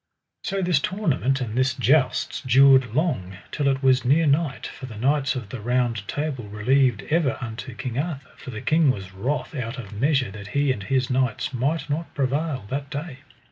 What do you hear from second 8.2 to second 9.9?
for the king was wroth out